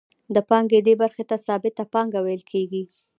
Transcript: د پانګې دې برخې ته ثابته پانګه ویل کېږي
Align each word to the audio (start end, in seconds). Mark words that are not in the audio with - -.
د 0.35 0.37
پانګې 0.49 0.79
دې 0.85 0.93
برخې 1.01 1.23
ته 1.29 1.35
ثابته 1.45 1.83
پانګه 1.93 2.19
ویل 2.25 2.43
کېږي 2.51 2.83